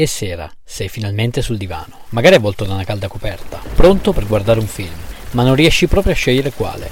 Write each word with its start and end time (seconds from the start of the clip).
E 0.00 0.06
sera, 0.06 0.50
sei 0.64 0.88
finalmente 0.88 1.42
sul 1.42 1.58
divano, 1.58 2.04
magari 2.12 2.34
avvolto 2.34 2.64
da 2.64 2.72
una 2.72 2.84
calda 2.84 3.06
coperta, 3.06 3.60
pronto 3.74 4.14
per 4.14 4.26
guardare 4.26 4.58
un 4.58 4.66
film, 4.66 4.94
ma 5.32 5.42
non 5.42 5.54
riesci 5.54 5.88
proprio 5.88 6.14
a 6.14 6.16
scegliere 6.16 6.52
quale. 6.52 6.90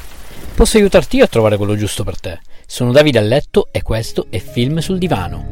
Posso 0.55 0.77
aiutarti 0.77 1.17
io 1.17 1.25
a 1.25 1.27
trovare 1.27 1.57
quello 1.57 1.75
giusto 1.75 2.05
per 2.05 2.21
te. 2.21 2.39
Sono 2.67 2.93
Davide 2.93 3.19
a 3.19 3.23
letto 3.23 3.69
e 3.73 3.81
questo 3.81 4.27
è 4.29 4.39
Film 4.39 4.81
sul 4.81 4.99
divano. 4.99 5.43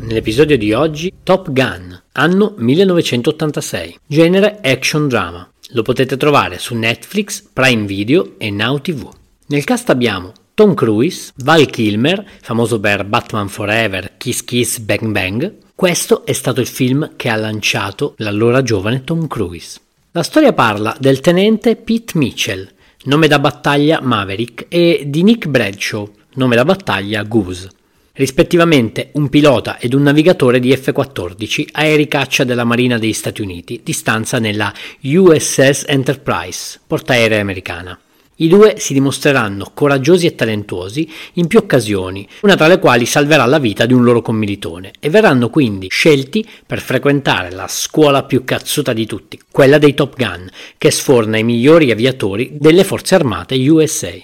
Nell'episodio 0.00 0.58
di 0.58 0.72
oggi, 0.72 1.14
Top 1.22 1.52
Gun, 1.52 2.02
anno 2.14 2.54
1986, 2.56 3.96
genere 4.08 4.58
action 4.60 5.06
drama. 5.06 5.48
Lo 5.68 5.82
potete 5.82 6.16
trovare 6.16 6.58
su 6.58 6.74
Netflix, 6.74 7.48
Prime 7.52 7.86
Video 7.86 8.34
e 8.38 8.50
Now 8.50 8.80
TV. 8.80 9.08
Nel 9.46 9.62
cast 9.62 9.88
abbiamo 9.90 10.32
Tom 10.58 10.74
Cruise, 10.74 11.30
Val 11.36 11.66
Kilmer, 11.66 12.26
famoso 12.40 12.80
per 12.80 13.04
Batman 13.04 13.48
Forever, 13.48 14.14
Kiss 14.16 14.42
Kiss 14.42 14.78
Bang 14.78 15.12
Bang. 15.12 15.54
Questo 15.72 16.26
è 16.26 16.32
stato 16.32 16.60
il 16.60 16.66
film 16.66 17.12
che 17.14 17.28
ha 17.28 17.36
lanciato 17.36 18.14
l'allora 18.16 18.60
giovane 18.62 19.04
Tom 19.04 19.28
Cruise. 19.28 19.78
La 20.10 20.24
storia 20.24 20.52
parla 20.52 20.96
del 20.98 21.20
tenente 21.20 21.76
Pete 21.76 22.18
Mitchell, 22.18 22.68
nome 23.04 23.28
da 23.28 23.38
battaglia 23.38 24.00
Maverick, 24.02 24.66
e 24.68 25.04
di 25.06 25.22
Nick 25.22 25.46
Bradshaw, 25.46 26.12
nome 26.34 26.56
da 26.56 26.64
battaglia 26.64 27.22
Goose, 27.22 27.70
rispettivamente 28.14 29.10
un 29.12 29.28
pilota 29.28 29.78
ed 29.78 29.94
un 29.94 30.02
navigatore 30.02 30.58
di 30.58 30.74
F-14 30.74 31.68
aerei 31.70 32.08
caccia 32.08 32.42
della 32.42 32.64
Marina 32.64 32.98
degli 32.98 33.12
Stati 33.12 33.42
Uniti, 33.42 33.80
di 33.84 33.92
stanza 33.92 34.40
nella 34.40 34.74
USS 35.02 35.84
Enterprise, 35.86 36.80
portaerei 36.84 37.38
americana. 37.38 37.96
I 38.40 38.46
due 38.46 38.74
si 38.78 38.92
dimostreranno 38.92 39.72
coraggiosi 39.74 40.26
e 40.26 40.36
talentuosi 40.36 41.10
in 41.34 41.48
più 41.48 41.58
occasioni, 41.58 42.24
una 42.42 42.54
tra 42.54 42.68
le 42.68 42.78
quali 42.78 43.04
salverà 43.04 43.44
la 43.46 43.58
vita 43.58 43.84
di 43.84 43.94
un 43.94 44.04
loro 44.04 44.22
commilitone, 44.22 44.92
e 45.00 45.10
verranno 45.10 45.50
quindi 45.50 45.88
scelti 45.88 46.46
per 46.64 46.80
frequentare 46.80 47.50
la 47.50 47.66
scuola 47.66 48.22
più 48.22 48.44
cazzuta 48.44 48.92
di 48.92 49.06
tutti, 49.06 49.40
quella 49.50 49.78
dei 49.78 49.92
Top 49.92 50.14
Gun, 50.16 50.48
che 50.78 50.92
sforna 50.92 51.36
i 51.36 51.42
migliori 51.42 51.90
aviatori 51.90 52.52
delle 52.60 52.84
forze 52.84 53.16
armate 53.16 53.56
USA. 53.68 54.14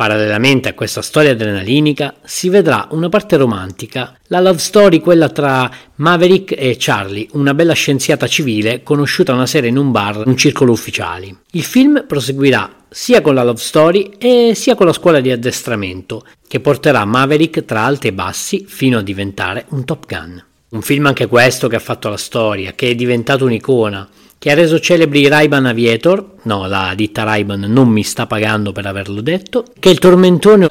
Parallelamente 0.00 0.70
a 0.70 0.72
questa 0.72 1.02
storia 1.02 1.32
adrenalinica 1.32 2.14
si 2.24 2.48
vedrà 2.48 2.88
una 2.92 3.10
parte 3.10 3.36
romantica, 3.36 4.16
la 4.28 4.40
love 4.40 4.56
story 4.56 4.98
quella 4.98 5.28
tra 5.28 5.70
Maverick 5.96 6.54
e 6.56 6.76
Charlie, 6.78 7.28
una 7.32 7.52
bella 7.52 7.74
scienziata 7.74 8.26
civile 8.26 8.82
conosciuta 8.82 9.34
una 9.34 9.44
sera 9.44 9.66
in 9.66 9.76
un 9.76 9.90
bar, 9.90 10.26
un 10.26 10.38
circolo 10.38 10.72
ufficiali. 10.72 11.36
Il 11.50 11.64
film 11.64 12.06
proseguirà 12.08 12.76
sia 12.88 13.20
con 13.20 13.34
la 13.34 13.44
love 13.44 13.60
story 13.60 14.12
e 14.16 14.52
sia 14.54 14.74
con 14.74 14.86
la 14.86 14.94
scuola 14.94 15.20
di 15.20 15.32
addestramento, 15.32 16.24
che 16.48 16.60
porterà 16.60 17.04
Maverick 17.04 17.66
tra 17.66 17.84
alti 17.84 18.06
e 18.06 18.14
bassi 18.14 18.64
fino 18.66 18.96
a 18.96 19.02
diventare 19.02 19.66
un 19.68 19.84
Top 19.84 20.06
Gun. 20.06 20.42
Un 20.70 20.80
film 20.80 21.04
anche 21.04 21.26
questo 21.26 21.68
che 21.68 21.76
ha 21.76 21.80
fatto 21.80 22.08
la 22.08 22.16
storia, 22.16 22.72
che 22.72 22.88
è 22.88 22.94
diventato 22.94 23.44
un'icona, 23.44 24.08
che 24.40 24.50
ha 24.50 24.54
reso 24.54 24.80
celebri 24.80 25.28
Ray-Ban 25.28 25.66
Aviator, 25.66 26.36
no, 26.44 26.66
la 26.66 26.94
ditta 26.96 27.24
Ray-Ban 27.24 27.60
non 27.68 27.88
mi 27.88 28.02
sta 28.02 28.26
pagando 28.26 28.72
per 28.72 28.86
averlo 28.86 29.20
detto, 29.20 29.66
che 29.78 29.90
è 29.90 29.92
il 29.92 29.98
tormentone 29.98 30.68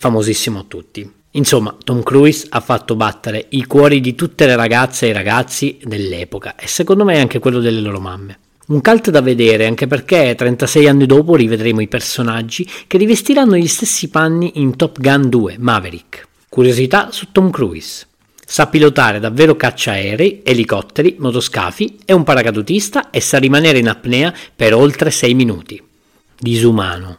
famosissimo 0.00 0.58
a 0.58 0.64
tutti. 0.66 1.08
Insomma, 1.32 1.76
Tom 1.84 2.02
Cruise 2.02 2.44
ha 2.48 2.58
fatto 2.58 2.96
battere 2.96 3.46
i 3.50 3.66
cuori 3.66 4.00
di 4.00 4.16
tutte 4.16 4.46
le 4.46 4.56
ragazze 4.56 5.06
e 5.06 5.10
i 5.10 5.12
ragazzi 5.12 5.78
dell'epoca 5.80 6.56
e 6.56 6.66
secondo 6.66 7.04
me 7.04 7.20
anche 7.20 7.38
quello 7.38 7.60
delle 7.60 7.82
loro 7.82 8.00
mamme. 8.00 8.40
Un 8.66 8.80
cult 8.80 9.10
da 9.10 9.20
vedere 9.20 9.64
anche 9.66 9.86
perché 9.86 10.34
36 10.34 10.88
anni 10.88 11.06
dopo 11.06 11.36
rivedremo 11.36 11.80
i 11.80 11.86
personaggi 11.86 12.68
che 12.88 12.98
rivestiranno 12.98 13.56
gli 13.56 13.68
stessi 13.68 14.08
panni 14.08 14.54
in 14.54 14.74
Top 14.74 14.98
Gun 14.98 15.28
2 15.28 15.54
Maverick. 15.60 16.26
Curiosità 16.48 17.10
su 17.12 17.28
Tom 17.30 17.52
Cruise. 17.52 18.07
Sa 18.50 18.66
pilotare 18.66 19.20
davvero 19.20 19.56
cacciaerei, 19.56 20.40
elicotteri, 20.42 21.16
motoscafi, 21.18 21.98
è 22.06 22.12
un 22.12 22.24
paracadutista 22.24 23.10
e 23.10 23.20
sa 23.20 23.36
rimanere 23.36 23.76
in 23.76 23.90
apnea 23.90 24.32
per 24.56 24.72
oltre 24.72 25.10
6 25.10 25.34
minuti. 25.34 25.82
Disumano. 26.34 27.18